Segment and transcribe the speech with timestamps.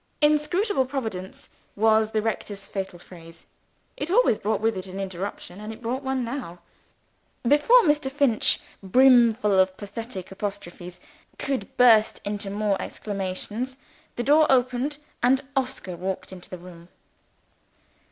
[0.19, 3.45] "Inscrutable Providence" was the rector's fatal phrase
[3.95, 6.57] it always brought with it an interruption; and it brought one now.
[7.47, 8.09] Before Mr.
[8.09, 10.99] Finch (brimful of pathetic apostrophes)
[11.37, 13.77] could burst into more exclamations,
[14.15, 16.89] the door opened, and Oscar walked into the room.